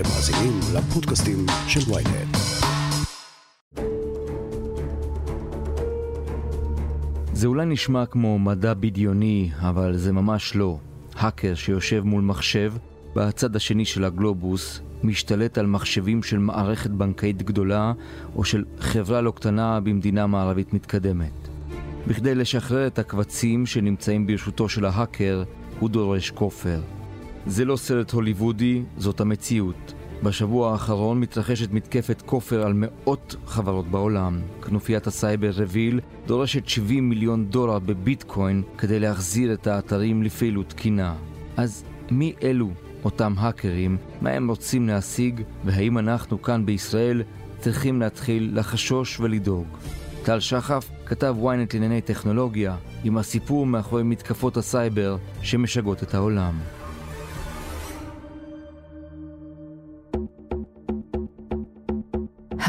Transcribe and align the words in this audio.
אתם 0.00 0.08
מאזינים 0.08 0.60
לפודקאסטים 0.74 1.46
של 1.68 1.92
ויינט. 1.92 2.36
זה 7.32 7.46
אולי 7.46 7.66
נשמע 7.66 8.06
כמו 8.06 8.38
מדע 8.38 8.74
בדיוני, 8.74 9.50
אבל 9.58 9.96
זה 9.96 10.12
ממש 10.12 10.56
לא. 10.56 10.78
האקר 11.14 11.54
שיושב 11.54 12.02
מול 12.04 12.22
מחשב 12.22 12.72
בצד 13.16 13.56
השני 13.56 13.84
של 13.84 14.04
הגלובוס 14.04 14.80
משתלט 15.02 15.58
על 15.58 15.66
מחשבים 15.66 16.22
של 16.22 16.38
מערכת 16.38 16.90
בנקאית 16.90 17.42
גדולה 17.42 17.92
או 18.36 18.44
של 18.44 18.64
חברה 18.78 19.20
לא 19.20 19.30
קטנה 19.30 19.80
במדינה 19.80 20.26
מערבית 20.26 20.72
מתקדמת. 20.72 21.48
בכדי 22.06 22.34
לשחרר 22.34 22.86
את 22.86 22.98
הקבצים 22.98 23.66
שנמצאים 23.66 24.26
ברשותו 24.26 24.68
של 24.68 24.84
ההאקר, 24.84 25.42
הוא 25.80 25.90
דורש 25.90 26.30
כופר. 26.30 26.80
זה 27.46 27.64
לא 27.64 27.76
סרט 27.76 28.10
הוליוודי, 28.10 28.82
זאת 28.98 29.20
המציאות. 29.20 29.94
בשבוע 30.22 30.72
האחרון 30.72 31.20
מתרחשת 31.20 31.72
מתקפת 31.72 32.22
כופר 32.26 32.62
על 32.62 32.72
מאות 32.76 33.36
חברות 33.46 33.88
בעולם. 33.88 34.40
כנופיית 34.62 35.06
הסייבר 35.06 35.50
REvil 35.54 36.00
דורשת 36.26 36.68
70 36.68 37.08
מיליון 37.08 37.46
דולר 37.46 37.78
בביטקוין 37.78 38.62
כדי 38.78 39.00
להחזיר 39.00 39.52
את 39.52 39.66
האתרים 39.66 40.22
לפעילות 40.22 40.68
תקינה. 40.68 41.14
אז 41.56 41.84
מי 42.10 42.34
אלו 42.42 42.70
אותם 43.04 43.34
האקרים, 43.38 43.96
מה 44.20 44.30
הם 44.30 44.48
רוצים 44.48 44.88
להשיג, 44.88 45.42
והאם 45.64 45.98
אנחנו 45.98 46.42
כאן 46.42 46.66
בישראל 46.66 47.22
צריכים 47.58 48.00
להתחיל 48.00 48.50
לחשוש 48.54 49.20
ולדאוג. 49.20 49.66
טל 50.22 50.40
שחף 50.40 50.90
כתב 51.06 51.36
ynet 51.42 51.74
לענייני 51.74 52.00
טכנולוגיה 52.00 52.76
עם 53.04 53.18
הסיפור 53.18 53.66
מאחורי 53.66 54.02
מתקפות 54.02 54.56
הסייבר 54.56 55.16
שמשגעות 55.42 56.02
את 56.02 56.14
העולם. 56.14 56.54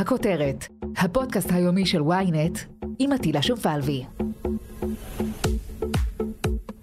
הכותרת, 0.02 0.68
הפודקאסט 0.98 1.52
היומי 1.52 1.85
של 1.85 2.02
ynet 2.02 2.60
עם 2.99 3.12
אטילה 3.12 3.41
שומפלבי. 3.41 4.05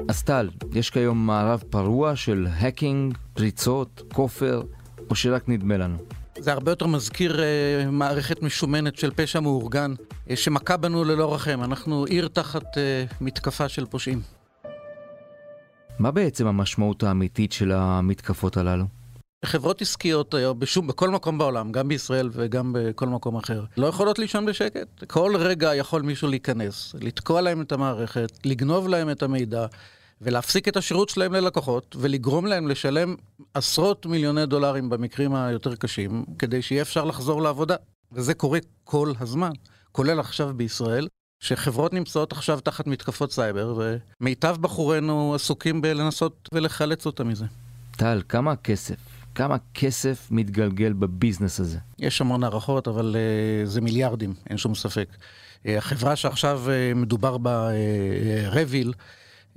אז 0.09 0.23
טל, 0.23 0.49
יש 0.73 0.91
כיום 0.91 1.27
מערב 1.27 1.63
פרוע 1.71 2.17
של 2.17 2.47
hacking, 2.51 3.19
פריצות, 3.35 4.03
כופר, 4.15 4.63
או 5.11 5.15
שרק 5.15 5.49
נדמה 5.49 5.77
לנו? 5.77 5.97
זה 6.39 6.53
הרבה 6.53 6.73
יותר 6.73 6.87
מזכיר 6.87 7.37
אה, 7.37 7.91
מערכת 7.91 8.43
משומנת 8.43 8.97
של 8.97 9.11
פשע 9.11 9.41
מאורגן, 9.41 9.95
uh, 10.29 10.37
שמכה 10.37 10.77
בנו 10.77 11.05
ללא 11.05 11.35
רחם. 11.35 11.61
אנחנו 11.65 12.05
עיר 12.05 12.29
תחת 12.29 12.75
uh, 12.75 13.15
מתקפה 13.21 13.69
של 13.69 13.87
פושעים. 13.87 14.21
מה 15.99 16.11
בעצם 16.11 16.47
המשמעות 16.47 17.03
האמיתית 17.03 17.53
של 17.53 17.73
המתקפות 17.73 18.57
הללו? 18.57 18.98
חברות 19.45 19.83
עסקיות 19.83 20.35
היום, 20.35 20.59
בשום, 20.59 20.87
בכל 20.87 21.11
מקום 21.11 21.39
בעולם, 21.39 21.73
גם 21.73 21.89
בישראל 21.89 22.31
וגם 22.33 22.73
בכל 22.75 23.07
מקום 23.07 23.37
אחר, 23.37 23.65
לא 23.77 23.87
יכולות 23.87 24.19
לישון 24.19 24.47
בשקט. 24.47 25.05
כל 25.07 25.33
רגע 25.39 25.75
יכול 25.75 26.03
מישהו 26.03 26.29
להיכנס, 26.29 26.95
לתקוע 27.01 27.41
להם 27.41 27.61
את 27.61 27.73
המערכת, 27.73 28.39
לגנוב 28.45 28.89
להם 28.89 29.11
את 29.11 29.23
המידע, 29.23 29.67
ולהפסיק 30.21 30.69
את 30.69 30.77
השירות 30.77 31.09
שלהם 31.09 31.33
ללקוחות, 31.33 31.97
ולגרום 31.99 32.47
להם 32.47 32.69
לשלם 32.69 33.15
עשרות 33.55 34.07
מיליוני 34.07 34.47
דולרים 34.47 34.91
במקרים 34.91 35.35
היותר 35.35 35.77
קשים, 35.77 36.25
כדי 36.39 36.63
שיהיה 36.63 36.83
אפשר 36.83 37.05
לחזור 37.05 37.43
לעבודה. 37.43 37.77
וזה 38.13 38.35
קורה 38.35 38.59
כל 38.85 39.13
הזמן, 39.21 39.51
כולל 39.93 40.21
עכשיו 40.21 40.51
בישראל, 40.57 41.09
שחברות 41.41 41.93
נמצאות 41.93 42.33
עכשיו 42.33 42.61
תחת 42.61 42.87
מתקפות 42.87 43.33
סייבר, 43.33 43.75
ומיטב 44.21 44.57
בחורינו 44.61 45.35
עסוקים 45.35 45.81
בלנסות 45.83 46.49
ולחלץ 46.55 47.07
אותם 47.07 47.29
מזה. 47.29 47.45
טל, 47.97 48.23
כמה 48.29 48.57
כסף? 48.57 49.18
כמה 49.39 49.57
כסף 49.75 50.29
מתגלגל 50.31 50.93
בביזנס 50.93 51.61
הזה? 51.61 51.79
יש 51.99 52.21
המון 52.21 52.45
הערכות, 52.45 52.89
אבל 52.89 53.17
אה, 53.17 53.69
זה 53.69 53.81
מיליארדים, 53.81 54.35
אין 54.51 54.59
שום 54.59 54.75
ספק. 54.75 55.09
אה, 55.17 55.69
החברה 55.79 56.17
שעכשיו 56.17 56.63
אה, 56.67 56.99
מדובר 56.99 57.39
בה, 57.39 57.71
אה, 57.71 57.75
REvil, 58.51 58.93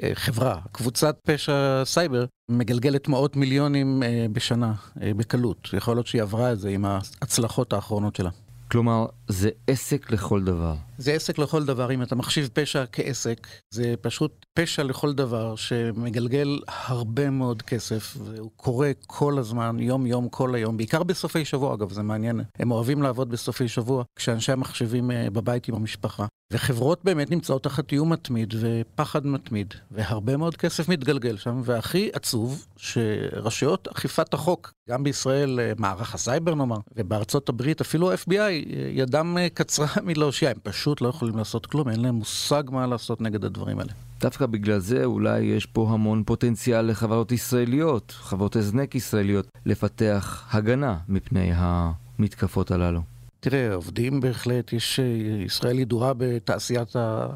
אה, 0.04 0.12
חברה, 0.14 0.60
קבוצת 0.72 1.18
פשע 1.26 1.82
סייבר, 1.86 2.26
מגלגלת 2.50 3.08
מאות 3.08 3.36
מיליונים 3.36 4.04
אה, 4.04 4.26
בשנה, 4.34 4.74
אה, 5.02 5.14
בקלות. 5.14 5.70
יכול 5.74 5.96
להיות 5.96 6.08
שהיא 6.08 6.22
עברה 6.22 6.52
את 6.52 6.60
זה 6.60 6.70
עם 6.70 6.86
ההצלחות 6.86 7.74
האחרונות 7.74 8.16
שלה. 8.16 8.30
כלומר, 8.72 9.06
זה 9.28 9.50
עסק 9.68 10.12
לכל 10.12 10.44
דבר. 10.44 10.76
זה 10.98 11.14
עסק 11.14 11.38
לכל 11.38 11.66
דבר. 11.66 11.92
אם 11.92 12.02
אתה 12.02 12.16
מחשיב 12.16 12.50
פשע 12.54 12.84
כעסק, 12.92 13.48
זה 13.74 13.94
פשוט 14.02 14.46
פשע 14.54 14.84
לכל 14.84 15.14
דבר 15.14 15.56
שמגלגל 15.56 16.60
הרבה 16.68 17.30
מאוד 17.30 17.62
כסף, 17.62 18.18
והוא 18.20 18.52
קורה 18.56 18.92
כל 19.08 19.38
הזמן, 19.38 19.80
יום-יום, 19.80 20.30
כל 20.30 20.56
היום, 20.56 20.78
בעיקר 20.78 21.04
בסופי 21.04 21.46
שבוע, 21.46 21.74
אגב, 21.74 21.92
זה 21.92 22.04
מעניין. 22.04 22.42
הם 22.60 22.72
אוהבים 22.72 23.02
לעבוד 23.02 23.30
בסופי 23.30 23.68
שבוע, 23.68 24.04
כשאנשי 24.16 24.52
המחשבים 24.52 25.12
בבית 25.34 25.68
עם 25.68 25.76
המשפחה. 25.76 26.26
וחברות 26.52 27.04
באמת 27.04 27.32
נמצאות 27.32 27.64
תחת 27.64 27.92
איום 27.92 28.12
מתמיד 28.14 28.54
ופחד 28.60 29.28
מתמיד, 29.28 29.74
והרבה 29.92 30.38
מאוד 30.38 30.58
כסף 30.58 30.90
מתגלגל 30.90 31.38
שם, 31.38 31.62
והכי 31.64 32.10
עצוב, 32.14 32.66
שרשויות 32.78 33.88
אכיפת 33.88 34.34
החוק, 34.34 34.72
גם 34.90 35.04
בישראל, 35.04 35.60
אה, 35.60 35.72
מערך 35.78 36.16
הסייבר 36.16 36.56
נאמר, 36.56 36.78
ובארצות 36.96 37.50
הברית, 37.50 37.82
אפילו 37.82 38.12
ה-FBI, 38.12 38.61
ידם 38.92 39.38
אה, 39.38 39.48
קצרה 39.50 39.88
מלהושיע, 40.08 40.50
הם 40.50 40.58
פשוט 40.64 41.02
לא 41.02 41.08
יכולים 41.08 41.38
לעשות 41.38 41.66
כלום, 41.66 41.90
אין 41.90 42.02
להם 42.02 42.16
מושג 42.16 42.64
מה 42.72 42.88
לעשות 42.88 43.22
נגד 43.22 43.46
הדברים 43.46 43.80
האלה. 43.80 43.92
דווקא 44.20 44.46
בגלל 44.46 44.80
זה 44.80 45.06
אולי 45.06 45.40
יש 45.40 45.66
פה 45.66 45.90
המון 45.92 46.24
פוטנציאל 46.24 46.82
לחברות 46.82 47.32
ישראליות, 47.32 48.12
חברות 48.18 48.56
הזנק 48.56 48.96
ישראליות, 48.96 49.48
לפתח 49.66 50.48
הגנה 50.52 50.98
מפני 51.08 51.52
המתקפות 51.56 52.72
הללו. 52.72 53.02
תראה, 53.40 53.74
עובדים 53.74 54.20
בהחלט, 54.20 54.74
יש, 54.74 55.00
אה, 55.00 55.06
ישראל 55.46 55.80
ידועה 55.80 56.14
בתעשיית 56.18 56.90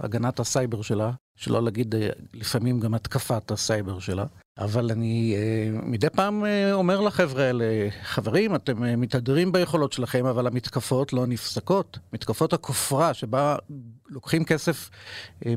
הגנת 0.03 0.39
הסייבר 0.39 0.81
שלה, 0.81 1.11
שלא 1.35 1.63
להגיד 1.63 1.96
אה, 1.96 2.09
לפעמים 2.34 2.79
גם 2.79 2.94
התקפת 2.94 3.51
הסייבר 3.51 4.00
שלה. 4.00 4.25
אבל 4.57 4.91
אני 4.91 5.35
אה, 5.38 5.79
מדי 5.84 6.09
פעם 6.09 6.44
אומר 6.72 7.01
לחבר'ה 7.01 7.44
האלה, 7.44 7.66
חברים, 8.03 8.56
אתם 8.56 9.01
מתהדרים 9.01 9.51
ביכולות 9.51 9.94
שלכם, 9.94 10.25
אבל 10.25 10.47
המתקפות 10.47 11.13
לא 11.13 11.25
נפסקות. 11.28 12.00
מתקפות 12.13 12.53
הכופרה, 12.53 13.13
שבה 13.13 13.56
לוקחים 14.09 14.46
כסף 14.46 14.90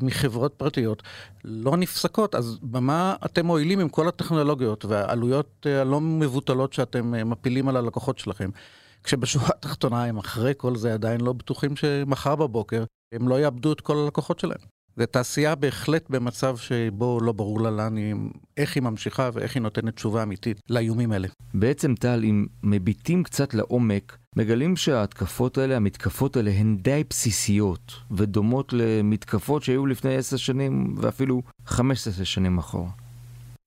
מחברות 0.03 0.55
פרטיות, 0.57 1.03
לא 1.45 1.77
נפסקות. 1.77 2.35
אז 2.35 2.59
במה 2.63 3.17
אתם 3.25 3.47
מועילים 3.47 3.81
עם 3.81 3.89
כל 3.89 4.09
הטכנולוגיות 4.09 4.85
והעלויות 4.85 5.67
הלא 5.81 6.01
מבוטלות 6.01 6.73
שאתם 6.73 7.31
מפילים 7.31 7.69
על 7.69 7.77
הלקוחות 7.77 8.19
שלכם? 8.19 8.51
כשבשורה 9.05 9.49
התחתונה 9.49 10.05
הם 10.05 10.19
אחרי 10.19 10.53
כל 10.57 10.77
זה 10.77 10.95
עדיין 10.95 11.21
לא 11.21 11.33
בטוחים 11.33 11.77
שמחר 11.77 12.37
בבוקר 12.37 12.85
הם 13.13 13.29
לא 13.29 13.41
יאבדו 13.41 13.73
את 13.73 13.81
כל 13.81 13.97
הלקוחות 13.97 14.39
שלהם. 14.39 14.78
זו 14.99 15.07
תעשייה 15.07 15.55
בהחלט 15.55 16.11
במצב 16.11 16.57
שבו 16.57 17.21
לא 17.21 17.33
ברור 17.33 17.61
לה 17.61 17.71
לאן 17.71 17.97
היא, 17.97 18.15
איך 18.57 18.77
היא 18.77 18.83
ממשיכה 18.83 19.31
ואיך 19.33 19.55
היא 19.55 19.63
נותנת 19.63 19.95
תשובה 19.95 20.23
אמיתית 20.23 20.61
לאיומים 20.71 21.13
האלה. 21.13 21.29
בעצם 21.55 21.95
טל, 21.95 22.21
אם 22.25 22.47
מביטים 22.63 23.23
קצת 23.23 23.55
לעומק, 23.55 24.19
מגלים 24.37 24.77
שההתקפות 24.77 25.59
האלה, 25.59 25.77
המתקפות 25.77 26.37
האלה, 26.37 26.51
הן 26.51 26.77
די 26.77 27.05
בסיסיות 27.11 27.93
ודומות 28.11 28.73
למתקפות 28.73 29.63
שהיו 29.63 29.87
לפני 29.87 30.17
עשר 30.17 30.37
שנים 30.37 30.95
ואפילו 30.97 31.43
חמש 31.67 32.09
עשר 32.09 32.25
שנים 32.25 32.59
אחורה. 32.59 32.91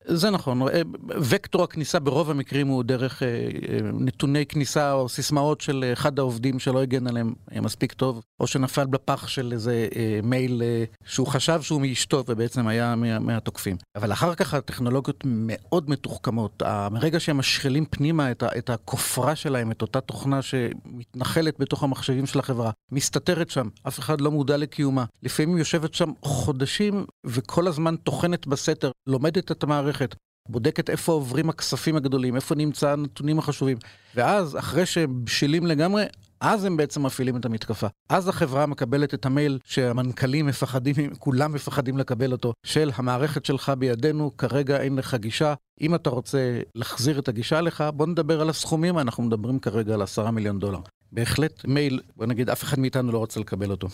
זה 0.06 0.29
נכון, 0.29 0.62
אה, 0.62 0.81
וקטור 1.09 1.63
הכניסה 1.63 2.00
ברוב 2.00 2.31
המקרים 2.31 2.67
הוא 2.67 2.84
דרך 2.84 3.23
אה, 3.23 3.28
אה, 3.28 3.79
נתוני 3.94 4.45
כניסה 4.45 4.94
או 4.94 5.09
סיסמאות 5.09 5.62
של 5.62 5.89
אחד 5.94 6.19
העובדים 6.19 6.59
שלא 6.59 6.81
הגן 6.81 7.07
עליהם 7.07 7.34
מספיק 7.62 7.94
טוב, 7.94 8.22
או 8.39 8.47
שנפל 8.47 8.85
בפח 8.85 9.28
של 9.28 9.51
איזה 9.53 9.88
מייל 10.23 10.62
שהוא 11.06 11.28
חשב 11.28 11.62
שהוא 11.62 11.81
מאשתו 11.81 12.23
ובעצם 12.28 12.67
היה 12.67 12.95
מהתוקפים. 13.19 13.78
אבל 13.95 14.12
אחר 14.12 14.35
כך 14.35 14.53
הטכנולוגיות 14.53 15.23
מאוד 15.25 15.89
מתוחכמות. 15.89 16.63
מרגע 16.91 17.19
שהם 17.19 17.38
משחילים 17.38 17.85
פנימה 17.85 18.31
את 18.31 18.69
הכופרה 18.69 19.35
שלהם, 19.35 19.72
את 19.72 19.81
אותה 19.81 20.01
תוכנה 20.01 20.42
שמתנחלת 20.42 21.59
בתוך 21.59 21.83
המחשבים 21.83 22.25
של 22.25 22.39
החברה, 22.39 22.71
מסתתרת 22.92 23.50
שם, 23.50 23.68
אף 23.88 24.00
אחד 24.00 24.21
לא 24.21 24.31
מודע 24.31 24.57
לקיומה. 24.57 25.06
לפעמים 25.24 25.57
יושבת 25.57 25.94
שם 25.94 26.12
חודשים 26.21 27.06
וכל 27.25 27.68
הזמן 27.68 27.95
טוחנת 27.95 28.47
בסתר, 28.47 28.92
לומדת 29.07 29.51
את 29.51 29.63
המערכת. 29.63 29.91
המערכת, 29.92 30.16
בודקת 30.50 30.90
איפה 30.90 31.12
עוברים 31.12 31.50
הכספים 31.50 31.96
הגדולים, 31.96 32.36
איפה 32.36 32.56
נמצא 32.56 32.90
הנתונים 32.90 33.40
החשובים. 33.40 33.78
ואז, 34.16 34.58
אחרי 34.58 34.86
שהם 34.86 35.26
בשלים 35.26 35.66
לגמרי, 35.66 36.04
אז 36.42 36.66
הם 36.66 36.78
בעצם 36.78 37.06
מפעילים 37.06 37.38
את 37.38 37.46
המתקפה. 37.46 37.88
אז 38.10 38.28
החברה 38.28 38.66
מקבלת 38.66 39.14
את 39.14 39.26
המייל 39.26 39.60
שהמנכ"לים 39.64 40.46
מפחדים, 40.46 41.16
כולם 41.20 41.54
מפחדים 41.54 41.98
לקבל 41.98 42.32
אותו, 42.32 42.54
של 42.66 42.92
המערכת 42.96 43.46
שלך 43.46 43.72
בידינו, 43.78 44.38
כרגע 44.38 44.82
אין 44.82 44.96
לך 44.96 45.16
גישה. 45.16 45.54
אם 45.82 45.96
אתה 45.96 46.10
רוצה 46.10 46.60
להחזיר 46.76 47.20
את 47.20 47.28
הגישה 47.28 47.62
לך, 47.62 47.84
בוא 47.94 48.08
נדבר 48.08 48.42
על 48.42 48.50
הסכומים, 48.50 49.00
אנחנו 49.00 49.24
מדברים 49.24 49.60
כרגע 49.60 49.94
על 49.94 50.02
עשרה 50.02 50.32
מיליון 50.32 50.60
דולר. 50.60 50.80
בהחלט 51.12 51.66
מייל, 51.66 52.02
בוא 52.16 52.26
נגיד, 52.26 52.50
אף 52.50 52.64
אחד 52.64 52.80
מאיתנו 52.80 53.12
לא 53.12 53.18
רוצה 53.18 53.40
לקבל 53.40 53.72
אותו. 53.72 53.88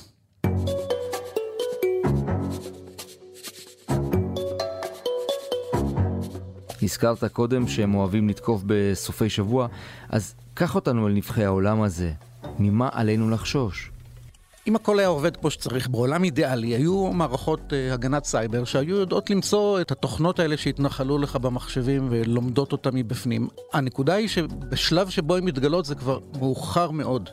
הזכרת 6.87 7.23
קודם 7.23 7.67
שהם 7.67 7.95
אוהבים 7.95 8.29
לתקוף 8.29 8.61
בסופי 8.65 9.29
שבוע, 9.29 9.67
אז 10.09 10.35
קח 10.53 10.75
אותנו 10.75 11.07
אל 11.07 11.11
נבחי 11.13 11.45
העולם 11.45 11.81
הזה. 11.81 12.11
ממה 12.59 12.89
עלינו 12.91 13.29
לחשוש? 13.29 13.91
אם 14.67 14.75
הכל 14.75 14.99
היה 14.99 15.07
עובד 15.07 15.37
כמו 15.37 15.51
שצריך, 15.51 15.87
בעולם 15.89 16.23
אידיאלי, 16.23 16.67
היו 16.67 17.13
מערכות 17.13 17.59
uh, 17.59 17.93
הגנת 17.93 18.25
סייבר 18.25 18.63
שהיו 18.63 18.95
יודעות 18.95 19.29
למצוא 19.29 19.81
את 19.81 19.91
התוכנות 19.91 20.39
האלה 20.39 20.57
שהתנחלו 20.57 21.17
לך 21.17 21.35
במחשבים 21.35 22.07
ולומדות 22.11 22.71
אותם 22.71 22.95
מבפנים. 22.95 23.47
הנקודה 23.73 24.13
היא 24.13 24.27
שבשלב 24.27 25.09
שבו 25.09 25.35
הן 25.35 25.43
מתגלות 25.43 25.85
זה 25.85 25.95
כבר 25.95 26.19
מאוחר 26.39 26.91
מאוד. 26.91 27.29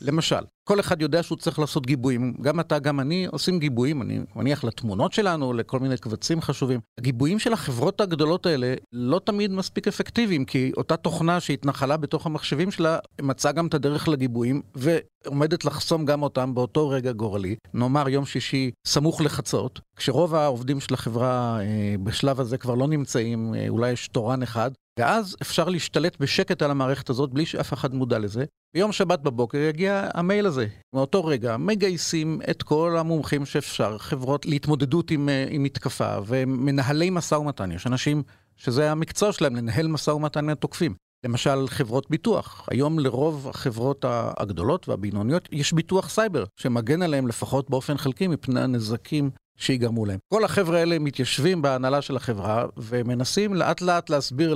למשל, 0.00 0.44
כל 0.70 0.80
אחד 0.80 1.02
יודע 1.02 1.22
שהוא 1.22 1.38
צריך 1.38 1.58
לעשות 1.58 1.86
גיבויים, 1.86 2.34
גם 2.40 2.60
אתה, 2.60 2.78
גם 2.78 3.00
אני, 3.00 3.26
עושים 3.26 3.58
גיבויים, 3.58 4.02
אני 4.02 4.20
מניח 4.36 4.64
לתמונות 4.64 5.12
שלנו, 5.12 5.52
לכל 5.52 5.80
מיני 5.80 5.96
קבצים 5.96 6.40
חשובים. 6.40 6.80
הגיבויים 6.98 7.38
של 7.38 7.52
החברות 7.52 8.00
הגדולות 8.00 8.46
האלה 8.46 8.74
לא 8.92 9.20
תמיד 9.24 9.50
מספיק 9.52 9.88
אפקטיביים, 9.88 10.44
כי 10.44 10.72
אותה 10.76 10.96
תוכנה 10.96 11.40
שהתנחלה 11.40 11.96
בתוך 11.96 12.26
המחשבים 12.26 12.70
שלה, 12.70 12.98
מצאה 13.22 13.52
גם 13.52 13.66
את 13.66 13.74
הדרך 13.74 14.08
לגיבויים, 14.08 14.62
ועומדת 14.74 15.64
לחסום 15.64 16.04
גם 16.04 16.22
אותם 16.22 16.54
באותו 16.54 16.88
רגע 16.88 17.12
גורלי, 17.12 17.56
נאמר 17.74 18.08
יום 18.08 18.24
שישי 18.24 18.70
סמוך 18.86 19.20
לחצות, 19.20 19.80
כשרוב 19.96 20.34
העובדים 20.34 20.80
של 20.80 20.94
החברה 20.94 21.60
אה, 21.60 21.94
בשלב 22.02 22.40
הזה 22.40 22.58
כבר 22.58 22.74
לא 22.74 22.88
נמצאים, 22.88 23.54
אה, 23.54 23.68
אולי 23.68 23.90
יש 23.90 24.08
תורן 24.08 24.42
אחד, 24.42 24.70
ואז 24.98 25.36
אפשר 25.42 25.68
להשתלט 25.68 26.16
בשקט 26.20 26.62
על 26.62 26.70
המערכת 26.70 27.10
הזאת 27.10 27.30
בלי 27.30 27.46
שאף 27.46 27.72
אחד 27.72 27.94
מודע 27.94 28.18
לזה. 28.18 28.44
ביום 28.74 28.92
שבת 28.92 29.20
בבוקר 29.20 29.58
יגיע 29.58 30.08
המייל 30.14 30.46
הזה. 30.46 30.66
מאותו 30.94 31.24
רגע 31.24 31.56
מגייסים 31.56 32.40
את 32.50 32.62
כל 32.62 32.96
המומחים 32.98 33.46
שאפשר, 33.46 33.98
חברות 33.98 34.46
להתמודדות 34.46 35.10
עם, 35.10 35.28
אה, 35.28 35.46
עם 35.50 35.62
מתקפה 35.62 36.16
ומנהלי 36.26 37.10
משא 37.10 37.34
ומתן. 37.34 37.72
יש 37.72 37.86
אנשים 37.86 38.22
שזה 38.56 38.92
המקצוע 38.92 39.32
שלהם, 39.32 39.56
לנהל 39.56 39.86
משא 39.86 40.10
ומתן 40.10 40.44
עם 40.44 40.50
התוקפים. 40.50 40.94
למשל 41.24 41.68
חברות 41.68 42.10
ביטוח. 42.10 42.68
היום 42.70 42.98
לרוב 42.98 43.48
החברות 43.48 44.04
הגדולות 44.08 44.88
והבינוניות 44.88 45.48
יש 45.52 45.72
ביטוח 45.72 46.08
סייבר 46.08 46.44
שמגן 46.56 47.02
עליהם 47.02 47.26
לפחות 47.26 47.70
באופן 47.70 47.96
חלקי 47.96 48.26
מפני 48.26 48.60
הנזקים 48.60 49.30
שיגרמו 49.60 50.06
להם. 50.06 50.18
כל 50.28 50.44
החבר'ה 50.44 50.78
האלה 50.78 50.98
מתיישבים 50.98 51.62
בהנהלה 51.62 52.02
של 52.02 52.16
החברה 52.16 52.66
ומנסים 52.76 53.54
לאט 53.54 53.80
לאט 53.80 54.10
להסביר 54.10 54.54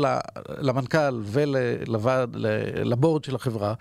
למנכ"ל 0.59 1.23
ולוועד, 1.25 2.37
לבורד 2.85 3.25
של 3.25 3.35
החברה 3.35 3.75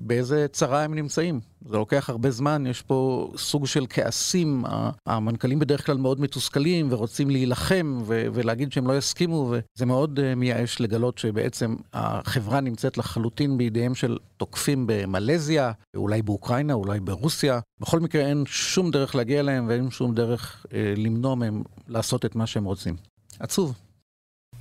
באיזה 0.00 0.46
צרה 0.52 0.82
הם 0.82 0.94
נמצאים. 0.94 1.40
זה 1.68 1.76
לוקח 1.76 2.10
הרבה 2.10 2.30
זמן, 2.30 2.66
יש 2.66 2.82
פה 2.82 3.30
סוג 3.36 3.66
של 3.66 3.86
כעסים, 3.90 4.64
המנכ"לים 5.06 5.58
בדרך 5.58 5.86
כלל 5.86 5.96
מאוד 5.96 6.20
מתוסכלים 6.20 6.86
ורוצים 6.90 7.30
להילחם 7.30 8.02
ולהגיד 8.06 8.72
שהם 8.72 8.86
לא 8.86 8.98
יסכימו, 8.98 9.52
וזה 9.52 9.86
מאוד 9.86 10.18
uh, 10.18 10.34
מייאש 10.36 10.80
לגלות 10.80 11.18
שבעצם 11.18 11.76
החברה 11.92 12.60
נמצאת 12.60 12.98
לחלוטין 12.98 13.58
בידיהם 13.58 13.94
של 13.94 14.18
תוקפים 14.36 14.84
במלזיה, 14.86 15.72
אולי 15.96 16.22
באוקראינה, 16.22 16.72
אולי 16.72 17.00
ברוסיה. 17.00 17.60
בכל 17.80 18.00
מקרה 18.00 18.26
אין 18.26 18.44
שום 18.46 18.90
דרך 18.90 19.14
להגיע 19.14 19.40
אליהם 19.40 19.66
ואין 19.68 19.90
שום 19.90 20.14
דרך 20.14 20.66
uh, 20.68 20.72
למנוע 20.96 21.34
מהם 21.34 21.62
לעשות 21.88 22.24
את 22.24 22.34
מה 22.34 22.46
שהם 22.46 22.64
רוצים. 22.64 22.96
עצוב. 23.38 23.74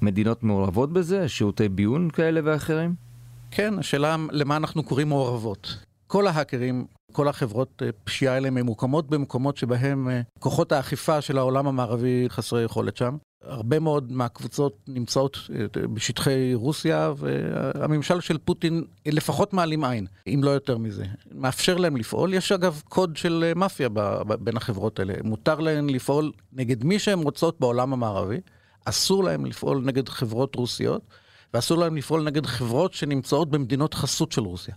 מדינות 0.01 0.43
מעורבות 0.43 0.93
בזה? 0.93 1.29
שירותי 1.29 1.69
ביון 1.69 2.09
כאלה 2.09 2.41
ואחרים? 2.43 2.95
כן, 3.51 3.79
השאלה 3.79 4.15
למה 4.31 4.57
אנחנו 4.57 4.83
קוראים 4.83 5.09
מעורבות. 5.09 5.88
כל 6.11 6.27
ההאקרים, 6.27 6.85
כל 7.11 7.27
החברות 7.27 7.81
אה, 7.85 7.89
פשיעה 8.03 8.33
האלה 8.33 8.49
ממוקמות 8.49 9.09
במקומות 9.09 9.57
שבהם 9.57 10.09
אה, 10.09 10.21
כוחות 10.39 10.71
האכיפה 10.71 11.21
של 11.21 11.37
העולם 11.37 11.67
המערבי 11.67 12.25
חסרי 12.29 12.63
יכולת 12.63 12.97
שם. 12.97 13.17
הרבה 13.43 13.79
מאוד 13.79 14.11
מהקבוצות 14.11 14.77
נמצאות 14.87 15.37
אה, 15.55 15.87
בשטחי 15.93 16.53
רוסיה, 16.53 17.13
והממשל 17.17 18.21
של 18.21 18.37
פוטין 18.37 18.83
לפחות 19.05 19.53
מעלים 19.53 19.83
עין, 19.83 20.07
אם 20.27 20.41
לא 20.43 20.49
יותר 20.49 20.77
מזה. 20.77 21.05
מאפשר 21.31 21.77
להם 21.77 21.97
לפעול. 21.97 22.33
יש 22.33 22.51
אגב 22.51 22.81
קוד 22.89 23.17
של 23.17 23.51
מאפיה 23.55 23.89
בין 24.39 24.57
החברות 24.57 24.99
האלה. 24.99 25.13
מותר 25.23 25.59
להן 25.59 25.89
לפעול 25.89 26.31
נגד 26.53 26.83
מי 26.83 26.99
שהן 26.99 27.19
רוצות 27.19 27.59
בעולם 27.59 27.93
המערבי. 27.93 28.39
אסור 28.85 29.23
להם 29.23 29.45
לפעול 29.45 29.81
נגד 29.85 30.09
חברות 30.09 30.55
רוסיות, 30.55 31.01
ואסור 31.53 31.77
להם 31.77 31.95
לפעול 31.95 32.23
נגד 32.23 32.45
חברות 32.45 32.93
שנמצאות 32.93 33.49
במדינות 33.49 33.93
חסות 33.93 34.31
של 34.31 34.41
רוסיה. 34.41 34.75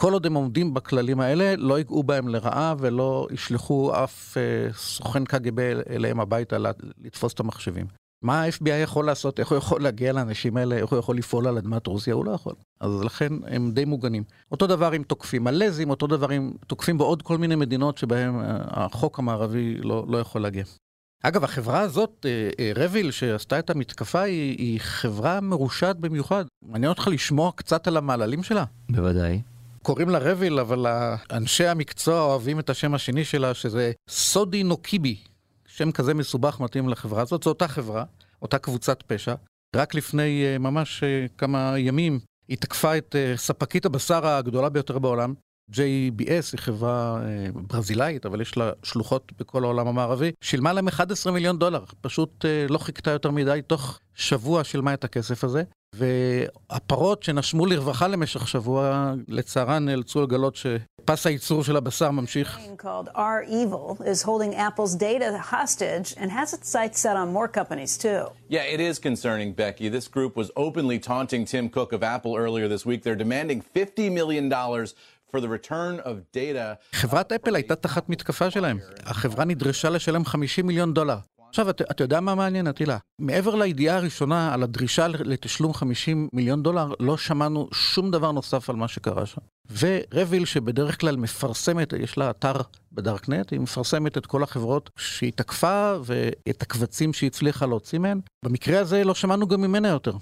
כל 0.00 0.12
עוד 0.12 0.26
הם 0.26 0.34
עומדים 0.34 0.74
בכללים 0.74 1.20
האלה, 1.20 1.56
לא 1.56 1.78
ייגעו 1.78 2.02
בהם 2.02 2.28
לרעה 2.28 2.74
ולא 2.78 3.26
ישלחו 3.30 4.04
אף 4.04 4.36
אה, 4.36 4.72
סוכן 4.72 5.24
קג"ב 5.24 5.58
אליהם 5.90 6.20
הביתה 6.20 6.56
לתפוס 6.98 7.34
את 7.34 7.40
המחשבים. 7.40 7.86
מה 8.22 8.42
ה-FBI 8.42 8.70
יכול 8.82 9.06
לעשות? 9.06 9.40
איך 9.40 9.50
הוא 9.50 9.58
יכול 9.58 9.82
להגיע 9.82 10.12
לאנשים 10.12 10.56
האלה? 10.56 10.76
איך 10.76 10.90
הוא 10.90 10.98
יכול 10.98 11.16
לפעול 11.16 11.46
על 11.46 11.58
אדמת 11.58 11.86
רוסיה? 11.86 12.14
הוא 12.14 12.24
לא 12.24 12.30
יכול. 12.30 12.54
אז 12.80 13.02
לכן 13.04 13.32
הם 13.46 13.70
די 13.70 13.84
מוגנים. 13.84 14.22
אותו 14.52 14.66
דבר 14.66 14.92
עם 14.92 15.02
תוקפים 15.02 15.44
מלזים, 15.44 15.90
אותו 15.90 16.06
דבר 16.06 16.30
עם 16.30 16.52
תוקפים 16.66 16.98
בעוד 16.98 17.22
כל 17.22 17.38
מיני 17.38 17.56
מדינות 17.56 17.98
שבהם 17.98 18.40
אה, 18.40 18.56
החוק 18.70 19.18
המערבי 19.18 19.74
לא, 19.74 20.04
לא 20.08 20.18
יכול 20.18 20.42
להגיע. 20.42 20.64
אגב, 21.22 21.44
החברה 21.44 21.80
הזאת, 21.80 22.26
אה, 22.28 22.50
אה, 22.58 22.72
רביל, 22.74 23.10
שעשתה 23.10 23.58
את 23.58 23.70
המתקפה, 23.70 24.20
היא, 24.20 24.58
היא 24.58 24.80
חברה 24.80 25.40
מרושעת 25.40 25.96
במיוחד. 25.98 26.44
מעניין 26.62 26.90
אותך 26.90 27.08
לשמוע 27.08 27.52
קצת 27.54 27.86
על 27.86 27.96
המעללים 27.96 28.42
שלה? 28.42 28.64
בוודאי. 28.90 29.40
קוראים 29.82 30.08
לה 30.08 30.18
רביל, 30.18 30.58
אבל 30.58 30.86
אנשי 31.32 31.66
המקצוע 31.66 32.22
אוהבים 32.22 32.58
את 32.58 32.70
השם 32.70 32.94
השני 32.94 33.24
שלה, 33.24 33.54
שזה 33.54 33.92
סודי 34.08 34.62
נוקיבי. 34.62 35.16
שם 35.66 35.92
כזה 35.92 36.14
מסובך 36.14 36.60
מתאים 36.60 36.88
לחברה 36.88 37.22
הזאת. 37.22 37.42
זו 37.42 37.50
אותה 37.50 37.68
חברה, 37.68 38.04
אותה 38.42 38.58
קבוצת 38.58 39.02
פשע. 39.06 39.34
רק 39.76 39.94
לפני 39.94 40.44
uh, 40.44 40.58
ממש 40.58 41.02
uh, 41.02 41.38
כמה 41.38 41.74
ימים 41.78 42.20
היא 42.48 42.56
תקפה 42.56 42.98
את 42.98 43.14
uh, 43.14 43.38
ספקית 43.38 43.86
הבשר 43.86 44.26
הגדולה 44.26 44.68
ביותר 44.68 44.98
בעולם. 44.98 45.34
JBS 45.72 46.52
היא 46.52 46.58
חברה 46.58 47.20
ברזילאית, 47.54 48.26
אבל 48.26 48.40
יש 48.40 48.56
לה 48.56 48.70
שלוחות 48.82 49.32
בכל 49.38 49.64
העולם 49.64 49.88
המערבי. 49.88 50.30
שילמה 50.40 50.72
להם 50.72 50.88
11 50.88 51.32
מיליון 51.32 51.58
דולר, 51.58 51.84
פשוט 52.00 52.44
לא 52.68 52.78
חיכתה 52.78 53.10
יותר 53.10 53.30
מדי, 53.30 53.60
תוך 53.66 54.00
שבוע 54.14 54.64
שילמה 54.64 54.94
את 54.94 55.04
הכסף 55.04 55.44
הזה. 55.44 55.62
והפרות 55.94 57.22
שנשמו 57.22 57.66
לרווחה 57.66 58.08
למשך 58.08 58.48
שבוע, 58.48 59.12
לצערן 59.28 59.84
נאלצו 59.84 60.22
לגלות 60.22 60.56
שפס 60.56 61.26
הייצור 61.26 61.64
של 61.64 61.76
הבשר 61.76 62.10
ממשיך. 62.10 62.58
Yeah, 68.50 68.56
it 68.74 68.80
is 68.80 68.98
concerning, 68.98 69.52
Becky. 69.52 69.88
This 69.88 70.08
group 70.08 70.36
was 70.36 70.50
openly 70.56 70.98
taunting 70.98 71.44
Tim 71.44 71.68
Cook 71.68 71.92
of 71.92 72.02
Apple 72.02 72.36
earlier 72.36 72.68
this 72.68 72.86
week. 72.86 73.02
They're 73.02 73.22
demanding 73.26 73.62
$50 73.76 74.10
million 74.12 74.50
for 75.30 75.40
the 75.40 75.48
return 75.48 76.00
of 76.00 76.14
data. 76.32 76.76
חברת 76.92 77.32
אפל 77.32 77.54
הייתה 77.54 77.76
תחת 77.76 78.08
מתקפה 78.08 78.50
שלהם. 78.50 78.78
החברה 79.04 79.44
נדרשה 79.44 79.90
לשלם 79.90 80.24
50 80.24 80.66
מיליון 80.66 80.94
דולר. 80.94 81.16
עכשיו, 81.50 81.70
אתה, 81.70 81.84
אתה 81.90 82.04
יודע 82.04 82.20
מה 82.20 82.34
מעניין, 82.34 82.66
אטילה? 82.66 82.98
מעבר 83.18 83.54
לידיעה 83.54 83.96
הראשונה 83.96 84.54
על 84.54 84.62
הדרישה 84.62 85.08
לתשלום 85.08 85.74
50 85.74 86.28
מיליון 86.32 86.62
דולר, 86.62 86.92
לא 87.00 87.16
שמענו 87.16 87.68
שום 87.72 88.10
דבר 88.10 88.32
נוסף 88.32 88.70
על 88.70 88.76
מה 88.76 88.88
שקרה 88.88 89.26
שם. 89.26 89.40
ורביל, 89.78 90.44
שבדרך 90.44 91.00
כלל 91.00 91.16
מפרסמת, 91.16 91.92
יש 91.92 92.18
לה 92.18 92.30
אתר 92.30 92.52
בדארקנט, 92.92 93.52
היא 93.52 93.60
מפרסמת 93.60 94.18
את 94.18 94.26
כל 94.26 94.42
החברות 94.42 94.90
שהיא 94.96 95.32
תקפה 95.32 95.94
ואת 96.04 96.62
הקבצים 96.62 97.12
שהיא 97.12 97.28
הצליחה 97.28 97.66
להוציא 97.66 97.98
מהן. 97.98 98.20
במקרה 98.44 98.80
הזה 98.80 99.04
לא 99.04 99.14
שמענו 99.14 99.48
גם 99.48 99.60
ממנה 99.60 99.88
יותר. 99.88 100.12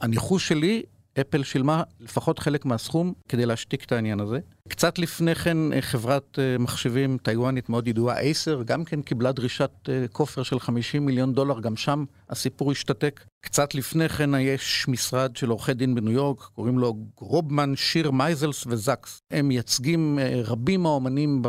הניחוש 0.00 0.48
שלי 0.48 0.82
אפל 1.20 1.42
שילמה 1.42 1.82
לפחות 2.00 2.38
חלק 2.38 2.64
מהסכום 2.64 3.12
כדי 3.28 3.46
להשתיק 3.46 3.84
את 3.84 3.92
העניין 3.92 4.20
הזה. 4.20 4.38
קצת 4.68 4.98
לפני 4.98 5.34
כן 5.34 5.72
אה, 5.72 5.82
חברת 5.82 6.38
אה, 6.38 6.58
מחשבים 6.58 7.18
טיוואנית 7.22 7.68
מאוד 7.68 7.88
ידועה, 7.88 8.20
אייסר, 8.20 8.62
גם 8.62 8.84
כן 8.84 9.02
קיבלה 9.02 9.32
דרישת 9.32 9.70
אה, 9.88 10.04
כופר 10.12 10.42
של 10.42 10.60
50 10.60 11.06
מיליון 11.06 11.32
דולר, 11.32 11.60
גם 11.60 11.76
שם 11.76 12.04
הסיפור 12.30 12.72
השתתק. 12.72 13.24
קצת 13.44 13.74
לפני 13.74 14.08
כן 14.08 14.30
יש 14.40 14.88
משרד 14.88 15.36
של 15.36 15.48
עורכי 15.48 15.74
דין 15.74 15.94
בניו 15.94 16.12
יורק, 16.12 16.40
קוראים 16.40 16.78
לו 16.78 16.94
גרובמן, 17.18 17.76
שייר 17.76 18.10
מייזלס 18.10 18.66
וזקס. 18.66 19.18
הם 19.30 19.48
מייצגים 19.48 20.18
רבים 20.44 20.82
מהאומנים 20.82 21.42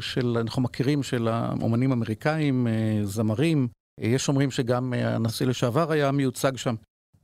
של, 0.00 0.38
אנחנו 0.40 0.62
מכירים, 0.62 1.02
של 1.02 1.28
האומנים 1.28 1.90
האמריקאים, 1.90 2.66
זמרים. 3.04 3.68
יש 4.00 4.28
אומרים 4.28 4.50
שגם 4.50 4.92
הנשיא 4.96 5.46
לשעבר 5.46 5.92
היה 5.92 6.12
מיוצג 6.12 6.56
שם. 6.56 6.74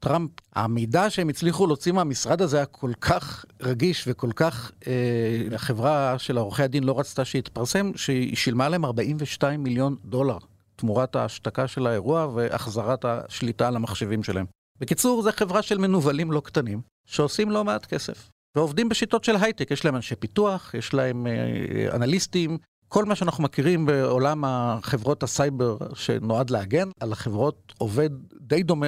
טראמפ, 0.02 0.30
המידע 0.54 1.10
שהם 1.10 1.28
הצליחו 1.28 1.66
להוציא 1.66 1.92
מהמשרד 1.92 2.42
הזה 2.42 2.56
היה 2.56 2.66
כל 2.66 2.92
כך 3.00 3.44
רגיש 3.60 4.04
וכל 4.06 4.30
כך, 4.36 4.72
אה, 4.86 5.54
החברה 5.54 6.18
של 6.18 6.38
עורכי 6.38 6.62
הדין 6.62 6.84
לא 6.84 6.98
רצתה 6.98 7.24
שיתפרסם, 7.24 7.90
שהיא 7.96 8.36
שילמה 8.36 8.68
להם 8.68 8.84
42 8.84 9.62
מיליון 9.62 9.96
דולר 10.04 10.38
תמורת 10.76 11.16
ההשתקה 11.16 11.68
של 11.68 11.86
האירוע 11.86 12.26
והחזרת 12.34 13.04
השליטה 13.04 13.68
על 13.68 13.76
המחשבים 13.76 14.22
שלהם. 14.22 14.46
בקיצור, 14.80 15.22
זו 15.22 15.30
חברה 15.32 15.62
של 15.62 15.78
מנוולים 15.78 16.32
לא 16.32 16.40
קטנים, 16.40 16.80
שעושים 17.06 17.50
לא 17.50 17.64
מעט 17.64 17.86
כסף. 17.86 18.30
ועובדים 18.56 18.88
בשיטות 18.88 19.24
של 19.24 19.36
הייטק, 19.36 19.70
יש 19.70 19.84
להם 19.84 19.96
אנשי 19.96 20.14
פיתוח, 20.16 20.74
יש 20.74 20.94
להם 20.94 21.26
אה, 21.26 21.96
אנליסטים, 21.96 22.58
כל 22.92 23.04
מה 23.04 23.14
שאנחנו 23.14 23.42
מכירים 23.42 23.86
בעולם 23.86 24.44
החברות 24.46 25.22
הסייבר 25.22 25.76
שנועד 25.94 26.50
להגן 26.50 26.88
על 27.00 27.12
החברות 27.12 27.72
עובד 27.78 28.10
די 28.40 28.62
דומה 28.62 28.86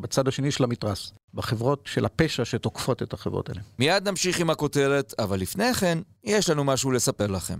בצד 0.00 0.28
השני 0.28 0.50
של 0.50 0.64
המתרס, 0.64 1.12
בחברות 1.34 1.80
של 1.86 2.04
הפשע 2.04 2.44
שתוקפות 2.44 3.02
את 3.02 3.12
החברות 3.12 3.48
האלה. 3.48 3.60
מיד 3.78 4.08
נמשיך 4.08 4.40
עם 4.40 4.50
הכותרת, 4.50 5.14
אבל 5.18 5.40
לפני 5.40 5.74
כן, 5.74 5.98
יש 6.24 6.50
לנו 6.50 6.64
משהו 6.64 6.90
לספר 6.90 7.26
לכם. 7.26 7.58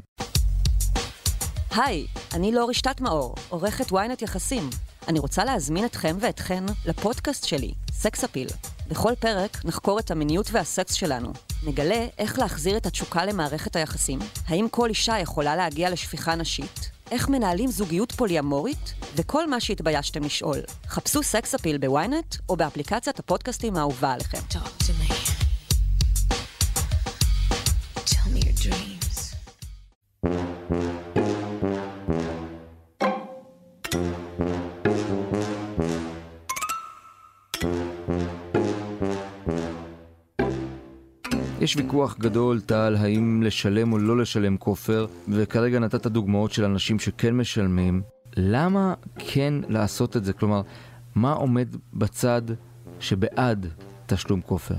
היי, 1.70 2.06
אני 2.34 2.52
לא 2.52 2.66
רשתת 2.68 3.00
מאור, 3.00 3.34
עורכת 3.48 3.92
ynet 3.92 4.22
יחסים. 4.24 4.70
אני 5.08 5.18
רוצה 5.18 5.44
להזמין 5.44 5.84
אתכם 5.84 6.16
ואתכן 6.20 6.64
לפודקאסט 6.86 7.44
שלי, 7.44 7.74
סקס 7.92 8.24
אפיל. 8.24 8.48
בכל 8.88 9.12
פרק 9.18 9.64
נחקור 9.64 9.98
את 9.98 10.10
המיניות 10.10 10.46
והסקס 10.52 10.94
שלנו. 10.94 11.32
נגלה 11.66 12.06
איך 12.18 12.38
להחזיר 12.38 12.76
את 12.76 12.86
התשוקה 12.86 13.24
למערכת 13.24 13.76
היחסים, 13.76 14.18
האם 14.46 14.66
כל 14.70 14.88
אישה 14.88 15.18
יכולה 15.18 15.56
להגיע 15.56 15.90
לשפיכה 15.90 16.34
נשית, 16.34 16.90
איך 17.10 17.28
מנהלים 17.28 17.70
זוגיות 17.70 18.12
פוליאמורית, 18.12 18.94
וכל 19.16 19.50
מה 19.50 19.60
שהתביישתם 19.60 20.22
לשאול. 20.22 20.58
חפשו 20.86 21.22
סקס 21.22 21.54
אפיל 21.54 21.78
בוויינט 21.78 22.36
או 22.48 22.56
באפליקציית 22.56 23.18
הפודקאסטים 23.18 23.76
האהובה 23.76 24.12
עליכם. 24.12 24.38
יש 41.62 41.76
ויכוח 41.76 42.19
גדול, 42.19 42.61
טל, 42.61 42.97
האם 42.99 43.42
לשלם 43.42 43.92
או 43.92 43.99
לא 43.99 44.19
לשלם 44.19 44.57
כופר, 44.57 45.07
וכרגע 45.28 45.78
נתת 45.78 46.07
דוגמאות 46.07 46.52
של 46.52 46.64
אנשים 46.64 46.99
שכן 46.99 47.37
משלמים. 47.37 48.02
למה 48.37 48.95
כן 49.19 49.54
לעשות 49.69 50.16
את 50.16 50.25
זה? 50.25 50.33
כלומר, 50.33 50.62
מה 51.14 51.33
עומד 51.33 51.69
בצד 51.95 52.42
שבעד 53.00 53.66
תשלום 54.07 54.40
כופר? 54.40 54.75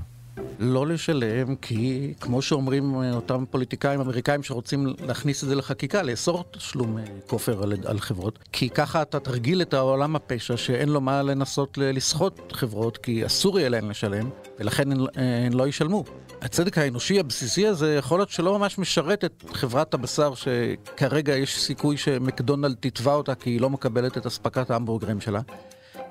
לא 0.59 0.87
לשלם, 0.87 1.55
כי 1.55 2.13
כמו 2.19 2.41
שאומרים 2.41 3.01
אה, 3.01 3.13
אותם 3.13 3.43
פוליטיקאים 3.49 3.99
אמריקאים 3.99 4.43
שרוצים 4.43 4.93
להכניס 5.07 5.43
את 5.43 5.49
זה 5.49 5.55
לחקיקה, 5.55 6.03
לאסור 6.03 6.43
תשלום 6.51 6.97
אה, 6.97 7.03
כופר 7.27 7.63
על, 7.63 7.73
על 7.85 7.99
חברות, 7.99 8.39
כי 8.51 8.69
ככה 8.69 9.01
אתה 9.01 9.19
תרגיל 9.19 9.61
את 9.61 9.73
העולם 9.73 10.15
הפשע 10.15 10.57
שאין 10.57 10.89
לו 10.89 11.01
מה 11.01 11.23
לנסות 11.23 11.77
לסחוט 11.77 12.53
חברות, 12.53 12.97
כי 12.97 13.25
אסור 13.25 13.59
יהיה 13.59 13.69
להן 13.69 13.89
לשלם, 13.89 14.29
ולכן 14.59 14.91
הן, 14.91 14.99
אה, 15.01 15.45
הן 15.45 15.53
לא 15.53 15.67
ישלמו. 15.67 16.03
הצדק 16.41 16.77
האנושי 16.77 17.19
הבסיסי 17.19 17.67
הזה 17.67 17.95
יכול 17.95 18.19
להיות 18.19 18.29
שלא 18.29 18.59
ממש 18.59 18.77
משרת 18.77 19.25
את 19.25 19.43
חברת 19.53 19.93
הבשר 19.93 20.33
שכרגע 20.35 21.35
יש 21.35 21.61
סיכוי 21.61 21.97
שמקדונלד 21.97 22.75
תתבע 22.79 23.13
אותה 23.13 23.35
כי 23.35 23.49
היא 23.49 23.61
לא 23.61 23.69
מקבלת 23.69 24.17
את 24.17 24.25
אספקת 24.25 24.71
ההמבורגרים 24.71 25.21
שלה. 25.21 25.41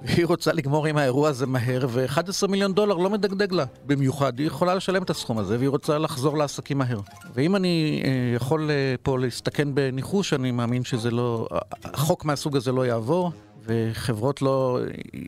והיא 0.05 0.27
רוצה 0.27 0.53
לגמור 0.53 0.87
עם 0.87 0.97
האירוע 0.97 1.29
הזה 1.29 1.47
מהר, 1.47 1.87
ו-11 1.89 2.47
מיליון 2.49 2.73
דולר 2.73 2.97
לא 2.97 3.11
מדגדג 3.11 3.53
לה. 3.53 3.65
במיוחד, 3.87 4.39
היא 4.39 4.47
יכולה 4.47 4.75
לשלם 4.75 5.03
את 5.03 5.11
הסכום 5.11 5.39
הזה, 5.39 5.59
והיא 5.59 5.69
רוצה 5.69 5.99
לחזור 5.99 6.39
לעסקים 6.39 6.79
מהר. 6.79 7.01
ואם 7.35 7.57
אני 7.57 8.03
אה, 8.05 8.11
יכול 8.37 8.71
אה, 8.71 8.95
פה 9.03 9.19
להסתכן 9.19 9.75
בניחוש, 9.75 10.33
אני 10.33 10.51
מאמין 10.51 10.85
שזה 10.85 11.11
לא... 11.11 11.49
החוק 11.85 12.25
מהסוג 12.25 12.57
הזה 12.57 12.73
לא 12.73 12.87
יעבור. 12.87 13.33
וחברות 13.65 14.43
לא 14.43 14.79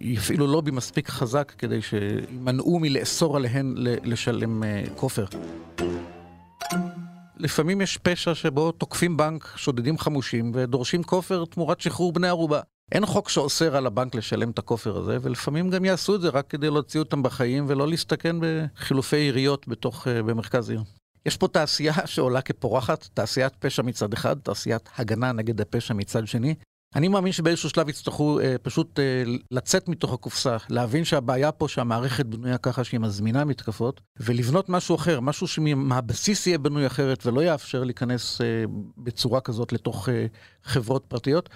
יפעילו 0.01 0.47
לובי 0.47 0.71
מספיק 0.71 1.09
חזק 1.09 1.53
כדי 1.59 1.83
שימנעו 1.83 2.79
מלאסור 2.79 3.37
עליהן 3.37 3.75
לשלם 3.77 4.63
אה, 4.63 4.83
כופר. 4.97 5.25
לפעמים 7.37 7.81
יש 7.81 7.99
פשע 7.99 8.35
שבו 8.35 8.73
תוקפים 8.73 9.17
בנק, 9.17 9.53
שודדים 9.57 9.99
חמושים 9.99 10.53
ודורשים 10.55 11.03
כופר 11.03 11.45
תמורת 11.45 11.81
שחרור 11.81 12.13
בני 12.13 12.29
ערובה. 12.29 12.61
אין 12.93 13.07
חוק 13.07 13.29
שאוסר 13.29 13.77
על 13.77 13.87
הבנק 13.87 14.15
לשלם 14.15 14.51
את 14.51 14.59
הכופר 14.59 14.97
הזה, 14.97 15.19
ולפעמים 15.23 15.71
גם 15.71 15.85
יעשו 15.85 16.15
את 16.15 16.21
זה 16.21 16.29
רק 16.29 16.47
כדי 16.49 16.71
להוציא 16.71 17.01
אותם 17.01 17.23
בחיים 17.23 17.65
ולא 17.69 17.89
להסתכן 17.89 18.37
בחילופי 18.41 19.17
יריות 19.17 19.69
בתוך, 19.69 20.09
אה, 20.09 20.23
במרכז 20.23 20.71
עיר. 20.71 20.83
יש 21.27 21.37
פה 21.37 21.49
תעשייה 21.49 21.95
שעולה 22.07 22.41
כפורחת, 22.41 23.09
תעשיית 23.15 23.57
פשע 23.57 23.83
מצד 23.83 24.13
אחד, 24.13 24.37
תעשיית 24.39 24.89
הגנה 24.99 25.33
נגד 25.33 25.61
הפשע 25.61 25.95
מצד 25.95 26.27
שני, 26.27 26.55
אני 26.95 27.09
מאמין 27.09 27.33
שבאיזשהו 27.33 27.71
שלב 27.71 27.89
יצטרכו 27.89 28.41
אה, 28.41 28.57
פשוט 28.63 28.99
אה, 28.99 29.23
לצאת 29.51 29.89
מתוך 29.89 30.13
הקופסה, 30.13 30.57
להבין 30.69 31.05
שהבעיה 31.05 31.53
פה 31.53 31.69
שהמערכת 31.69 32.27
בנויה 32.27 32.59
ככה 32.59 32.85
שהיא 32.85 33.01
מזמינה 33.01 33.45
מתקפות, 33.45 34.01
ולבנות 34.21 34.69
משהו 34.69 34.95
אחר, 34.97 35.21
משהו 35.21 35.47
שמהבסיס 35.47 36.47
יהיה 36.47 36.59
בנוי 36.59 36.87
אחרת 36.87 37.27
ולא 37.27 37.41
יאפשר 37.41 37.85
להיכנס 37.85 38.41
אה, 38.41 38.65
בצורה 38.99 39.41
כזאת 39.41 39.73
לתוך 39.73 40.09
אה, 40.09 40.27
חברות 40.65 41.05
פרטיות, 41.09 41.49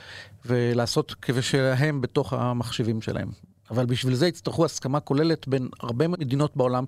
ולעשות 0.44 1.14
כבשלהם 1.22 2.00
בתוך 2.00 2.32
המחשבים 2.32 3.00
שלהם. 3.02 3.28
אבל 3.70 3.86
בשביל 3.86 4.14
זה 4.14 4.28
יצטרכו 4.28 4.64
הסכמה 4.64 5.00
כוללת 5.00 5.48
בין 5.48 5.68
הרבה 5.80 6.08
מדינות 6.08 6.56
בעולם, 6.56 6.84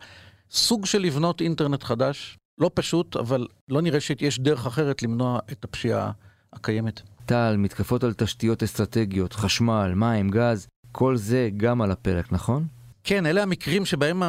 סוג 0.50 0.86
של 0.86 0.98
לבנות 0.98 1.40
אינטרנט 1.40 1.82
חדש, 1.82 2.38
לא 2.58 2.70
פשוט, 2.74 3.16
אבל 3.16 3.46
לא 3.68 3.82
נראה 3.82 4.00
שיש 4.00 4.40
דרך 4.40 4.66
אחרת 4.66 5.02
למנוע 5.02 5.38
את 5.52 5.64
הפשיעה 5.64 6.10
הקיימת. 6.52 7.02
טל, 7.30 7.56
מתקפות 7.58 8.04
על 8.04 8.12
תשתיות 8.12 8.62
אסטרטגיות, 8.62 9.32
חשמל, 9.32 9.92
מים, 9.94 10.30
גז, 10.30 10.66
כל 10.92 11.16
זה 11.16 11.50
גם 11.56 11.82
על 11.82 11.90
הפרק, 11.90 12.32
נכון? 12.32 12.66
כן, 13.04 13.26
אלה 13.26 13.42
המקרים 13.42 13.84
שבהם 13.84 14.22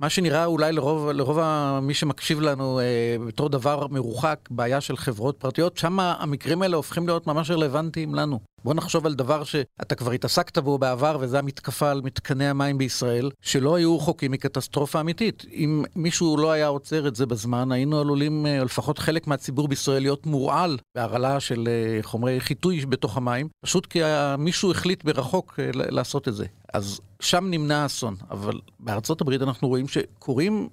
מה 0.00 0.08
שנראה 0.08 0.44
אולי 0.44 0.72
לרוב, 0.72 1.10
לרוב 1.10 1.38
מי 1.82 1.94
שמקשיב 1.94 2.40
לנו 2.40 2.80
אה, 2.80 3.16
בתור 3.26 3.48
דבר 3.48 3.86
מרוחק, 3.86 4.38
בעיה 4.50 4.80
של 4.80 4.96
חברות 4.96 5.36
פרטיות, 5.38 5.76
שם 5.76 6.00
המקרים 6.00 6.62
האלה 6.62 6.76
הופכים 6.76 7.06
להיות 7.06 7.26
ממש 7.26 7.50
רלוונטיים 7.50 8.14
לנו. 8.14 8.40
בוא 8.64 8.74
נחשוב 8.74 9.06
על 9.06 9.14
דבר 9.14 9.44
שאתה 9.44 9.94
כבר 9.94 10.12
התעסקת 10.12 10.58
בו 10.58 10.78
בעבר, 10.78 11.16
וזה 11.20 11.38
המתקפה 11.38 11.90
על 11.90 12.00
מתקני 12.00 12.48
המים 12.48 12.78
בישראל, 12.78 13.30
שלא 13.40 13.74
היו 13.74 13.96
רחוקים 13.96 14.32
מקטסטרופה 14.32 15.00
אמיתית. 15.00 15.44
אם 15.52 15.84
מישהו 15.96 16.36
לא 16.36 16.50
היה 16.50 16.66
עוצר 16.66 17.08
את 17.08 17.16
זה 17.16 17.26
בזמן, 17.26 17.72
היינו 17.72 18.00
עלולים, 18.00 18.46
או 18.46 18.50
אה, 18.50 18.64
לפחות 18.64 18.98
חלק 18.98 19.26
מהציבור 19.26 19.68
בישראל, 19.68 20.02
להיות 20.02 20.26
מורעל 20.26 20.78
בהרעלה 20.94 21.40
של 21.40 21.68
אה, 21.68 22.02
חומרי 22.02 22.40
חיטוי 22.40 22.86
בתוך 22.86 23.16
המים, 23.16 23.48
פשוט 23.60 23.86
כי 23.86 24.00
מישהו 24.38 24.70
החליט 24.70 25.04
ברחוק 25.04 25.58
אה, 25.58 25.70
לעשות 25.72 26.28
את 26.28 26.34
זה. 26.34 26.46
אז 26.74 27.00
שם 27.20 27.44
נמנע 27.50 27.82
האסון. 27.82 28.16
אבל 28.30 28.60
בארצות 28.80 29.20
הברית 29.20 29.42
אנחנו 29.42 29.68
רואים 29.68 29.88
שקורים 29.88 30.68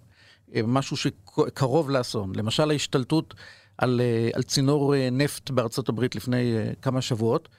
משהו 0.63 0.98
שקרוב 0.98 1.89
לאסון. 1.89 2.36
למשל 2.36 2.72
ההשתלטות 2.72 3.34
על, 3.77 4.01
על 4.34 4.44
צינור 4.44 4.94
נפט 5.12 5.50
בארצות 5.50 5.89
הברית 5.89 6.15
לפני 6.15 6.54
כמה 6.82 7.01
שבועות. 7.01 7.50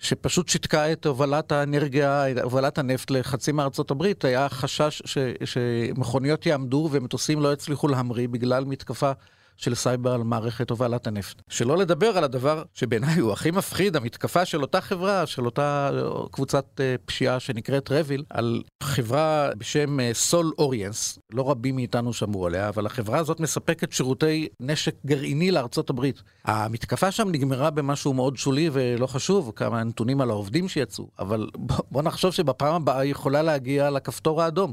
שפשוט 0.00 0.48
שיתקה 0.48 0.92
את 0.92 1.06
הובלת 1.06 1.52
האנרגיה, 1.52 2.24
הובלת 2.42 2.78
הנפט 2.78 3.10
לחצי 3.10 3.52
מארצות 3.52 3.90
הברית, 3.90 4.24
היה 4.24 4.48
חשש 4.48 5.02
ש, 5.04 5.18
שמכוניות 5.44 6.46
יעמדו 6.46 6.88
ומטוסים 6.92 7.40
לא 7.40 7.52
יצליחו 7.52 7.88
להמריא 7.88 8.28
בגלל 8.28 8.64
מתקפה 8.64 9.12
של 9.58 9.74
סייבר 9.74 10.12
על 10.12 10.22
מערכת 10.22 10.70
הובלת 10.70 11.06
הנפט. 11.06 11.42
שלא 11.48 11.76
לדבר 11.76 12.06
על 12.06 12.24
הדבר 12.24 12.62
שבעיניי 12.74 13.18
הוא 13.18 13.32
הכי 13.32 13.50
מפחיד, 13.50 13.96
המתקפה 13.96 14.44
של 14.44 14.62
אותה 14.62 14.80
חברה, 14.80 15.26
של 15.26 15.46
אותה 15.46 15.90
קבוצת 16.30 16.80
אה, 16.80 16.94
פשיעה 17.04 17.40
שנקראת 17.40 17.92
רביל, 17.92 18.24
על 18.30 18.62
חברה 18.82 19.50
בשם 19.58 20.12
סול 20.12 20.46
אה, 20.46 20.52
אוריאנס, 20.58 21.18
לא 21.32 21.50
רבים 21.50 21.76
מאיתנו 21.76 22.12
שמעו 22.12 22.46
עליה, 22.46 22.68
אבל 22.68 22.86
החברה 22.86 23.18
הזאת 23.18 23.40
מספקת 23.40 23.92
שירותי 23.92 24.48
נשק 24.60 24.94
גרעיני 25.06 25.50
לארצות 25.50 25.90
הברית. 25.90 26.22
המתקפה 26.44 27.10
שם 27.10 27.28
נגמרה 27.28 27.70
במשהו 27.70 28.14
מאוד 28.14 28.36
שולי 28.36 28.70
ולא 28.72 29.06
חשוב, 29.06 29.52
כמה 29.56 29.84
נתונים 29.84 30.20
על 30.20 30.30
העובדים 30.30 30.68
שיצאו, 30.68 31.08
אבל 31.18 31.48
בוא 31.90 32.02
נחשוב 32.02 32.30
שבפעם 32.30 32.74
הבאה 32.74 33.00
היא 33.00 33.10
יכולה 33.10 33.42
להגיע 33.42 33.90
לכפתור 33.90 34.42
האדום. 34.42 34.72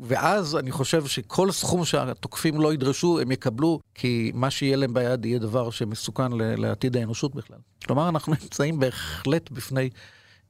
ואז 0.00 0.56
אני 0.56 0.70
חושב 0.70 1.06
שכל 1.06 1.50
סכום 1.52 1.84
שהתוקפים 1.84 2.60
לא 2.60 2.74
ידרשו, 2.74 3.20
הם 3.20 3.32
יקבלו, 3.32 3.80
כי 3.94 4.32
מה 4.34 4.50
שיהיה 4.50 4.76
להם 4.76 4.94
ביד 4.94 5.24
יהיה 5.24 5.38
דבר 5.38 5.70
שמסוכן 5.70 6.32
לעתיד 6.32 6.96
האנושות 6.96 7.34
בכלל. 7.34 7.58
כלומר, 7.86 8.08
אנחנו 8.08 8.32
נמצאים 8.42 8.80
בהחלט 8.80 9.50
בפני 9.50 9.90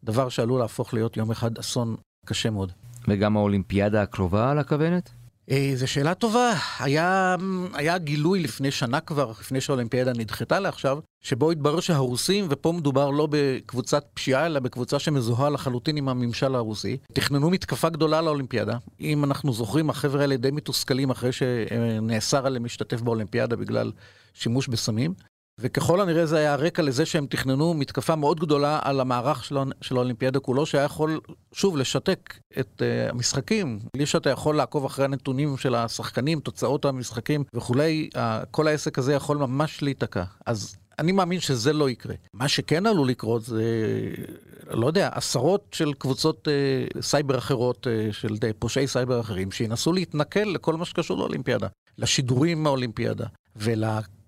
דבר 0.05 0.29
שעלול 0.29 0.61
להפוך 0.61 0.95
להיות 0.95 1.17
יום 1.17 1.31
אחד 1.31 1.59
אסון 1.59 1.97
קשה 2.27 2.51
מאוד. 2.51 2.73
וגם 3.09 3.37
האולימפיאדה 3.37 4.03
הקרובה 4.03 4.51
על 4.51 4.59
הכוונת? 4.59 5.11
אה, 5.51 5.73
זו 5.75 5.89
שאלה 5.89 6.15
טובה. 6.15 6.53
היה, 6.81 7.37
היה 7.75 7.99
גילוי 7.99 8.41
לפני 8.41 8.71
שנה 8.71 9.01
כבר, 9.01 9.31
לפני 9.31 9.61
שהאולימפיאדה 9.61 10.13
נדחתה 10.13 10.61
לעכשיו, 10.61 10.99
שבו 11.23 11.51
התברר 11.51 11.81
שהרוסים, 11.81 12.47
ופה 12.51 12.73
מדובר 12.73 13.11
לא 13.11 13.29
בקבוצת 13.31 14.05
פשיעה, 14.15 14.47
אלא 14.47 14.61
בקבוצה 14.61 14.99
שמזוהה 14.99 15.51
לחלוטין 15.51 15.97
עם 15.97 16.09
הממשל 16.09 16.55
הרוסי, 16.55 16.97
תכננו 17.13 17.51
מתקפה 17.51 17.89
גדולה 17.89 18.23
לאולימפיאדה. 18.23 18.77
אם 19.01 19.25
אנחנו 19.25 19.53
זוכרים, 19.53 19.91
החבר'ה 19.91 20.21
האלה 20.21 20.37
די 20.37 20.51
מתוסכלים 20.51 21.11
אחרי 21.11 21.33
שנאסר 21.33 22.47
עליהם 22.47 22.63
להשתתף 22.63 23.01
באולימפיאדה 23.01 23.57
בגלל 23.57 23.93
שימוש 24.35 24.69
בסמים. 24.69 25.15
וככל 25.61 26.01
הנראה 26.01 26.27
זה 26.27 26.39
היה 26.39 26.53
הרקע 26.53 26.83
לזה 26.83 27.07
שהם 27.07 27.27
תכננו 27.27 27.75
מתקפה 27.75 28.17
מאוד 28.17 28.41
גדולה 28.41 28.79
על 28.83 29.01
המערך 29.01 29.45
של, 29.45 29.59
של 29.81 29.97
האולימפיאדה 29.97 30.41
כולו, 30.41 30.67
שהיה 30.67 30.85
יכול, 30.85 31.21
שוב, 31.53 31.77
לשתק 31.77 32.35
את 32.61 32.83
אה, 32.83 33.11
המשחקים. 33.11 33.79
בלי 33.97 34.07
שאתה 34.07 34.31
יכול 34.31 34.57
לעקוב 34.57 34.85
אחרי 34.85 35.05
הנתונים 35.05 35.57
של 35.57 35.75
השחקנים, 35.75 36.41
תוצאות 36.41 36.85
המשחקים 36.85 37.45
וכולי, 37.55 38.09
אה, 38.15 38.19
כל 38.51 38.69
העסק 38.69 38.99
הזה 38.99 39.13
יכול 39.13 39.37
ממש 39.37 39.83
להיתקע. 39.83 40.25
אז 40.47 40.77
אני 40.99 41.13
מאמין 41.13 41.41
שזה 41.41 41.73
לא 41.73 41.91
יקרה. 41.91 42.15
מה 42.35 42.49
שכן 42.49 42.87
עלול 42.87 43.09
לקרות 43.09 43.45
זה, 43.45 43.65
לא 44.71 44.87
יודע, 44.87 45.09
עשרות 45.13 45.67
של 45.73 45.93
קבוצות 45.93 46.49
אה, 46.49 47.03
סייבר 47.03 47.39
אחרות, 47.39 47.87
אה, 47.87 48.13
של 48.13 48.37
פושעי 48.59 48.87
סייבר 48.87 49.21
אחרים, 49.21 49.53
שינסו 49.53 49.93
להתנכל 49.93 50.41
לכל 50.41 50.75
מה 50.75 50.85
שקשור 50.85 51.19
לאולימפיאדה, 51.19 51.67
לשידורים 51.99 52.63
מהאולימפיאדה, 52.63 53.27
ול... 53.57 53.85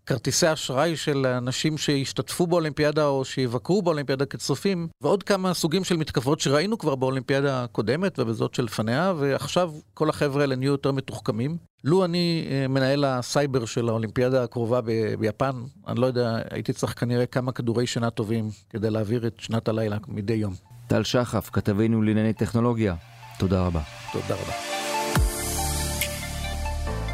כרטיסי 0.09 0.53
אשראי 0.53 0.97
של 0.97 1.27
אנשים 1.27 1.79
שהשתתפו 1.79 2.47
באולימפיאדה 2.47 3.07
או 3.07 3.25
שיבקרו 3.25 3.83
באולימפיאדה 3.83 4.25
כצופים, 4.25 4.88
ועוד 5.03 5.23
כמה 5.23 5.55
סוגים 5.55 5.85
של 5.85 5.97
מתקפות 5.97 6.41
שראינו 6.41 6.79
כבר 6.79 6.95
באולימפיאדה 6.95 7.65
הקודמת 7.65 8.19
ובזאת 8.19 8.55
שלפניה, 8.55 9.12
ועכשיו 9.19 9.73
כל 9.95 10.09
החבר'ה 10.09 10.41
האלה 10.41 10.57
נהיו 10.57 10.73
יותר 10.73 10.93
מתוחכמים. 10.93 11.57
לו 11.85 12.05
אני 12.05 12.49
אה, 12.50 12.69
מנהל 12.69 13.05
הסייבר 13.05 13.65
של 13.65 13.88
האולימפיאדה 13.88 14.43
הקרובה 14.43 14.81
ב- 14.81 15.15
ביפן, 15.19 15.57
אני 15.88 16.00
לא 16.00 16.07
יודע, 16.07 16.37
הייתי 16.50 16.73
צריך 16.73 17.00
כנראה 17.00 17.27
כמה 17.27 17.53
כדורי 17.53 17.87
שינה 17.87 18.11
טובים 18.11 18.49
כדי 18.71 18.91
להעביר 18.91 19.27
את 19.27 19.35
שנת 19.38 19.69
הלילה 19.69 19.97
מדי 20.09 20.35
יום. 20.35 20.55
טל 20.87 21.05
שחף, 21.05 21.50
כתבנו 21.53 22.03
לענייני 22.03 22.33
טכנולוגיה, 22.33 22.95
תודה 23.38 23.67
רבה. 23.67 23.81
תודה 24.12 24.35
רבה. 24.35 24.77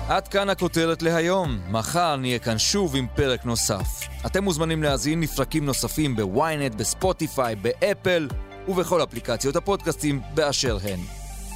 עד 0.08 0.28
כאן 0.28 0.48
הכותרת 0.48 1.02
להיום. 1.02 1.58
מחר 1.68 2.16
נהיה 2.16 2.38
כאן 2.38 2.58
שוב 2.58 2.96
עם 2.96 3.06
פרק 3.16 3.44
נוסף. 3.44 4.00
אתם 4.26 4.44
מוזמנים 4.44 4.82
להאזין 4.82 5.20
לפרקים 5.20 5.64
נוספים 5.64 6.16
בוויינט, 6.16 6.74
בספוטיפיי, 6.74 7.56
באפל 7.56 8.28
ובכל 8.68 9.02
אפליקציות 9.02 9.56
הפודקאסטים 9.56 10.20
באשר 10.34 10.78
הן. 10.82 11.00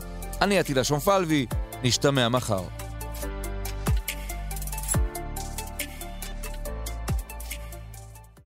אני 0.40 0.58
עטילה 0.58 0.84
שומפלבי, 0.84 1.46
נשתמע 1.84 2.28
מחר. 2.28 2.87